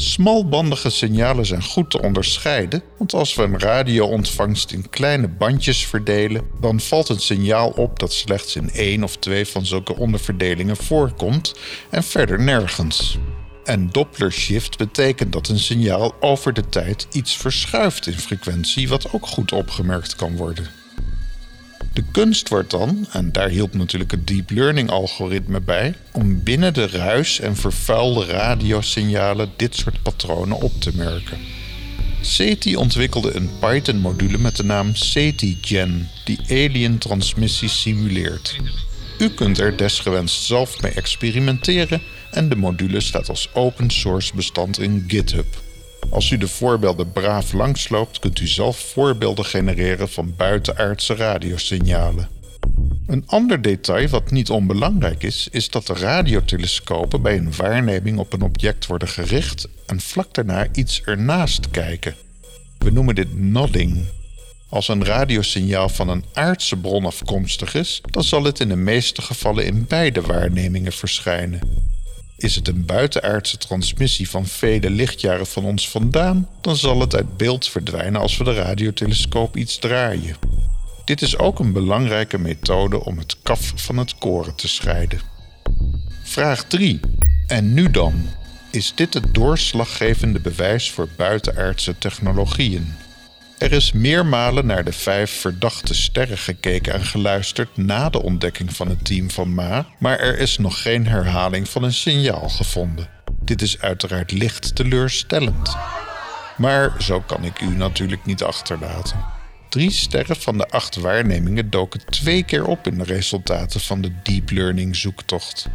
Smalbandige 0.01 0.89
signalen 0.89 1.45
zijn 1.45 1.63
goed 1.63 1.91
te 1.91 2.01
onderscheiden, 2.01 2.83
want 2.97 3.13
als 3.13 3.35
we 3.35 3.43
een 3.43 3.59
radioontvangst 3.59 4.71
in 4.71 4.89
kleine 4.89 5.27
bandjes 5.27 5.85
verdelen, 5.85 6.47
dan 6.59 6.79
valt 6.79 7.09
een 7.09 7.19
signaal 7.19 7.69
op 7.69 7.99
dat 7.99 8.13
slechts 8.13 8.55
in 8.55 8.69
één 8.71 9.03
of 9.03 9.17
twee 9.17 9.45
van 9.45 9.65
zulke 9.65 9.95
onderverdelingen 9.95 10.77
voorkomt 10.77 11.53
en 11.89 12.03
verder 12.03 12.43
nergens. 12.43 13.17
En 13.63 13.89
Doppler 13.91 14.31
shift 14.31 14.77
betekent 14.77 15.33
dat 15.33 15.47
een 15.47 15.59
signaal 15.59 16.15
over 16.19 16.53
de 16.53 16.69
tijd 16.69 17.07
iets 17.11 17.37
verschuift 17.37 18.07
in 18.07 18.19
frequentie, 18.19 18.89
wat 18.89 19.13
ook 19.13 19.27
goed 19.27 19.51
opgemerkt 19.51 20.15
kan 20.15 20.35
worden. 20.35 20.78
De 21.99 22.05
kunst 22.11 22.49
wordt 22.49 22.71
dan, 22.71 23.07
en 23.11 23.31
daar 23.31 23.49
hielp 23.49 23.73
natuurlijk 23.73 24.11
het 24.11 24.27
deep 24.27 24.49
learning 24.49 24.89
algoritme 24.89 25.61
bij, 25.61 25.93
om 26.11 26.43
binnen 26.43 26.73
de 26.73 26.87
ruis 26.87 27.39
en 27.39 27.55
vervuilde 27.55 28.25
radiosignalen 28.25 29.49
dit 29.55 29.75
soort 29.75 30.01
patronen 30.01 30.61
op 30.61 30.81
te 30.81 30.91
merken. 30.95 31.37
SETI 32.21 32.75
ontwikkelde 32.75 33.35
een 33.35 33.49
Python-module 33.59 34.37
met 34.37 34.55
de 34.55 34.63
naam 34.63 34.95
SETI-Gen, 34.95 36.09
die 36.25 36.39
alien 36.49 36.97
transmissies 36.97 37.81
simuleert. 37.81 38.55
U 39.17 39.29
kunt 39.29 39.59
er 39.59 39.77
desgewenst 39.77 40.43
zelf 40.43 40.81
mee 40.81 40.91
experimenteren 40.91 42.01
en 42.31 42.49
de 42.49 42.55
module 42.55 42.99
staat 42.99 43.29
als 43.29 43.49
open 43.53 43.89
source 43.89 44.35
bestand 44.35 44.79
in 44.79 45.03
GitHub. 45.07 45.68
Als 46.09 46.29
u 46.31 46.37
de 46.37 46.47
voorbeelden 46.47 47.11
braaf 47.11 47.53
langsloopt, 47.53 48.19
kunt 48.19 48.39
u 48.39 48.47
zelf 48.47 48.77
voorbeelden 48.77 49.45
genereren 49.45 50.09
van 50.09 50.33
buitenaardse 50.37 51.15
radiosignalen. 51.15 52.29
Een 53.07 53.23
ander 53.25 53.61
detail 53.61 54.07
wat 54.07 54.31
niet 54.31 54.49
onbelangrijk 54.49 55.23
is, 55.23 55.47
is 55.51 55.69
dat 55.69 55.87
de 55.87 55.93
radiotelescopen 55.93 57.21
bij 57.21 57.37
een 57.37 57.55
waarneming 57.55 58.17
op 58.17 58.33
een 58.33 58.41
object 58.41 58.85
worden 58.85 59.07
gericht 59.07 59.67
en 59.85 59.99
vlak 59.99 60.33
daarna 60.33 60.67
iets 60.71 61.01
ernaast 61.01 61.69
kijken. 61.69 62.15
We 62.77 62.91
noemen 62.91 63.15
dit 63.15 63.37
nodding. 63.37 64.05
Als 64.69 64.87
een 64.87 65.05
radiosignaal 65.05 65.89
van 65.89 66.09
een 66.09 66.23
aardse 66.33 66.77
bron 66.77 67.05
afkomstig 67.05 67.75
is, 67.75 68.01
dan 68.11 68.23
zal 68.23 68.43
het 68.43 68.59
in 68.59 68.67
de 68.67 68.75
meeste 68.75 69.21
gevallen 69.21 69.65
in 69.65 69.85
beide 69.87 70.21
waarnemingen 70.21 70.91
verschijnen. 70.91 71.59
Is 72.39 72.55
het 72.55 72.67
een 72.67 72.85
buitenaardse 72.85 73.57
transmissie 73.57 74.29
van 74.29 74.45
vele 74.45 74.89
lichtjaren 74.89 75.47
van 75.47 75.65
ons 75.65 75.89
vandaan, 75.89 76.49
dan 76.61 76.75
zal 76.75 76.99
het 76.99 77.15
uit 77.15 77.37
beeld 77.37 77.67
verdwijnen 77.67 78.21
als 78.21 78.37
we 78.37 78.43
de 78.43 78.53
radiotelescoop 78.53 79.57
iets 79.57 79.77
draaien. 79.77 80.35
Dit 81.05 81.21
is 81.21 81.37
ook 81.37 81.59
een 81.59 81.73
belangrijke 81.73 82.37
methode 82.37 83.05
om 83.05 83.17
het 83.17 83.35
kaf 83.43 83.71
van 83.75 83.97
het 83.97 84.15
koren 84.15 84.55
te 84.55 84.67
scheiden. 84.67 85.21
Vraag 86.23 86.63
3. 86.63 86.99
En 87.47 87.73
nu 87.73 87.91
dan? 87.91 88.29
is 88.71 88.91
dit 88.95 89.13
het 89.13 89.33
doorslaggevende 89.33 90.39
bewijs 90.39 90.91
voor 90.91 91.07
buitenaardse 91.17 91.97
technologieën. 91.97 92.93
Er 93.59 93.71
is 93.71 93.91
meermalen 93.91 94.65
naar 94.65 94.83
de 94.83 94.91
vijf 94.91 95.31
verdachte 95.31 95.93
sterren 95.93 96.37
gekeken 96.37 96.93
en 96.93 97.05
geluisterd 97.05 97.77
na 97.77 98.09
de 98.09 98.21
ontdekking 98.21 98.75
van 98.75 98.87
het 98.87 99.05
team 99.05 99.29
van 99.31 99.53
Ma, 99.53 99.85
maar 99.97 100.19
er 100.19 100.37
is 100.37 100.57
nog 100.57 100.81
geen 100.81 101.07
herhaling 101.07 101.69
van 101.69 101.83
een 101.83 101.93
signaal 101.93 102.49
gevonden. 102.49 103.09
Dit 103.41 103.61
is 103.61 103.81
uiteraard 103.81 104.31
licht 104.31 104.75
teleurstellend. 104.75 105.75
Maar 106.57 106.95
zo 106.99 107.21
kan 107.21 107.43
ik 107.43 107.61
u 107.61 107.75
natuurlijk 107.75 108.25
niet 108.25 108.43
achterlaten. 108.43 109.25
Drie 109.69 109.91
sterren 109.91 110.35
van 110.35 110.57
de 110.57 110.67
acht 110.69 110.95
waarnemingen 110.95 111.69
doken 111.69 112.05
twee 112.05 112.43
keer 112.43 112.65
op 112.65 112.87
in 112.87 112.97
de 112.97 113.03
resultaten 113.03 113.79
van 113.79 114.01
de 114.01 114.11
deep 114.23 114.51
learning 114.51 114.95
zoektocht. 114.95 115.67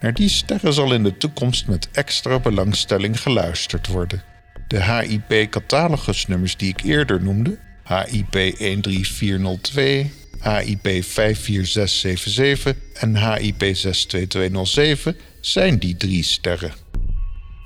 Naar 0.00 0.14
die 0.14 0.28
sterren 0.28 0.72
zal 0.72 0.92
in 0.92 1.02
de 1.02 1.16
toekomst 1.16 1.66
met 1.66 1.88
extra 1.92 2.38
belangstelling 2.38 3.20
geluisterd 3.20 3.86
worden. 3.86 4.35
De 4.66 4.82
HIP-catalogusnummers 4.82 6.56
die 6.56 6.68
ik 6.68 6.82
eerder 6.82 7.22
noemde, 7.22 7.58
HIP 7.84 8.32
13402, 8.32 10.10
HIP 10.40 11.04
54677 11.04 12.74
en 12.92 13.32
HIP 13.34 13.76
62207, 13.76 15.16
zijn 15.40 15.78
die 15.78 15.96
drie 15.96 16.22
sterren. 16.22 16.72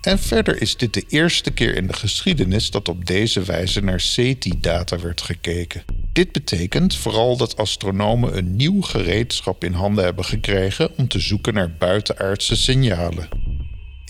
En 0.01 0.19
verder 0.19 0.63
is 0.63 0.77
dit 0.77 0.95
de 0.95 1.05
eerste 1.09 1.51
keer 1.51 1.77
in 1.77 1.87
de 1.87 1.93
geschiedenis 1.93 2.71
dat 2.71 2.89
op 2.89 3.07
deze 3.07 3.43
wijze 3.43 3.81
naar 3.81 4.01
SETI-data 4.01 4.99
werd 4.99 5.21
gekeken. 5.21 5.83
Dit 6.13 6.33
betekent 6.33 6.97
vooral 6.97 7.37
dat 7.37 7.57
astronomen 7.57 8.37
een 8.37 8.57
nieuw 8.57 8.81
gereedschap 8.81 9.65
in 9.65 9.73
handen 9.73 10.05
hebben 10.05 10.25
gekregen 10.25 10.97
om 10.97 11.09
te 11.09 11.19
zoeken 11.19 11.55
naar 11.55 11.75
buitenaardse 11.79 12.57
signalen. 12.57 13.29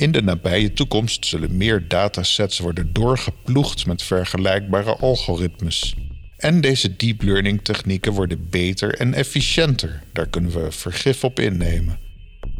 In 0.00 0.12
de 0.12 0.22
nabije 0.22 0.72
toekomst 0.72 1.26
zullen 1.26 1.56
meer 1.56 1.88
datasets 1.88 2.58
worden 2.58 2.92
doorgeploegd 2.92 3.86
met 3.86 4.02
vergelijkbare 4.02 4.96
algoritmes. 4.96 5.94
En 6.36 6.60
deze 6.60 6.96
deep 6.96 7.22
learning 7.22 7.60
technieken 7.62 8.12
worden 8.12 8.48
beter 8.50 8.94
en 8.94 9.14
efficiënter, 9.14 10.02
daar 10.12 10.26
kunnen 10.28 10.50
we 10.50 10.72
vergif 10.72 11.24
op 11.24 11.40
innemen. 11.40 11.98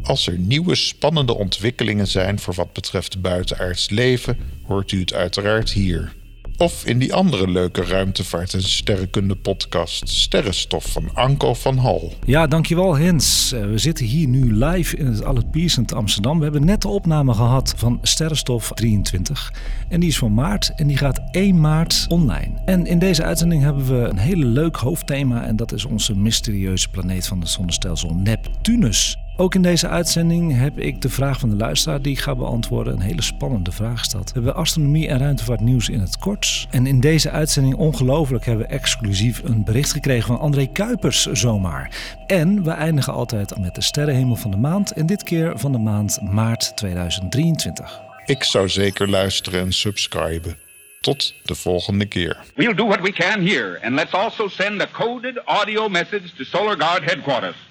Als 0.03 0.27
er 0.27 0.37
nieuwe 0.37 0.75
spannende 0.75 1.33
ontwikkelingen 1.33 2.07
zijn 2.07 2.39
voor 2.39 2.53
wat 2.53 2.73
betreft 2.73 3.21
buitenaards 3.21 3.89
leven, 3.89 4.37
hoort 4.63 4.91
u 4.91 4.99
het 4.99 5.13
uiteraard 5.13 5.71
hier. 5.71 6.13
Of 6.57 6.85
in 6.85 6.99
die 6.99 7.13
andere 7.13 7.51
leuke 7.51 7.83
ruimtevaart- 7.83 8.53
en 8.53 8.63
sterrenkunde 8.63 9.35
podcast 9.35 10.09
Sterrenstof 10.09 10.85
van 10.85 11.09
Anko 11.13 11.53
van 11.53 11.77
Hal. 11.77 12.13
Ja, 12.25 12.47
dankjewel 12.47 12.97
Hens. 12.97 13.51
Eh, 13.51 13.65
we 13.65 13.77
zitten 13.77 14.05
hier 14.05 14.27
nu 14.27 14.55
live 14.65 14.97
in 14.97 15.05
het 15.05 15.23
Albert 15.23 15.51
Piercent 15.51 15.93
Amsterdam. 15.93 16.37
We 16.37 16.43
hebben 16.43 16.65
net 16.65 16.81
de 16.81 16.87
opname 16.87 17.33
gehad 17.33 17.73
van 17.77 17.99
Sterrenstof 18.01 18.71
23. 18.73 19.53
En 19.89 19.99
die 19.99 20.09
is 20.09 20.17
van 20.17 20.33
maart 20.33 20.71
en 20.75 20.87
die 20.87 20.97
gaat 20.97 21.21
1 21.31 21.59
maart 21.59 22.05
online. 22.09 22.61
En 22.65 22.85
in 22.85 22.99
deze 22.99 23.23
uitzending 23.23 23.63
hebben 23.63 23.85
we 23.85 24.07
een 24.07 24.17
hele 24.17 24.45
leuk 24.45 24.75
hoofdthema. 24.75 25.43
En 25.43 25.55
dat 25.55 25.71
is 25.71 25.85
onze 25.85 26.15
mysterieuze 26.17 26.89
planeet 26.89 27.27
van 27.27 27.39
het 27.39 27.49
zonnestelsel 27.49 28.13
Neptunus. 28.13 29.17
Ook 29.41 29.55
in 29.55 29.61
deze 29.61 29.87
uitzending 29.87 30.57
heb 30.57 30.79
ik 30.79 31.01
de 31.01 31.09
vraag 31.09 31.39
van 31.39 31.49
de 31.49 31.55
luisteraar 31.55 32.01
die 32.01 32.11
ik 32.11 32.19
ga 32.19 32.35
beantwoorden. 32.35 32.93
Een 32.93 33.01
hele 33.01 33.21
spannende 33.21 33.71
vraag 33.71 33.99
gesteld. 33.99 34.27
We 34.27 34.33
hebben 34.33 34.55
astronomie 34.55 35.07
en 35.07 35.17
ruimtevaartnieuws 35.19 35.89
in 35.89 35.99
het 35.99 36.17
kort. 36.17 36.67
En 36.69 36.85
in 36.85 36.99
deze 36.99 37.29
uitzending, 37.29 37.75
ongelooflijk, 37.75 38.45
hebben 38.45 38.67
we 38.67 38.73
exclusief 38.73 39.41
een 39.43 39.63
bericht 39.63 39.91
gekregen 39.91 40.27
van 40.27 40.39
André 40.39 40.67
Kuipers 40.67 41.25
zomaar. 41.25 41.91
En 42.27 42.63
we 42.63 42.71
eindigen 42.71 43.13
altijd 43.13 43.57
met 43.57 43.75
de 43.75 43.81
sterrenhemel 43.81 44.35
van 44.35 44.51
de 44.51 44.57
maand. 44.57 44.91
En 44.91 45.05
dit 45.05 45.23
keer 45.23 45.59
van 45.59 45.71
de 45.71 45.79
maand 45.79 46.19
maart 46.21 46.77
2023. 46.77 48.01
Ik 48.25 48.43
zou 48.43 48.69
zeker 48.69 49.09
luisteren 49.09 49.59
en 49.59 49.73
subscriben. 49.73 50.57
Tot 50.99 51.35
de 51.43 51.55
volgende 51.55 52.05
keer. 52.05 52.37
We'll 52.55 52.75
do 52.75 52.87
what 52.87 53.01
we 53.01 53.11
can 53.11 53.47
here, 53.47 53.79
and 53.83 53.95
let's 53.95 54.13
also 54.13 54.47
send 54.47 54.81
a 54.81 54.87
coded 54.91 55.41
audio 55.45 55.89
message 55.89 56.35
to 56.37 56.43
Solar 56.43 56.77
Guard 56.77 57.03
headquarters. 57.03 57.69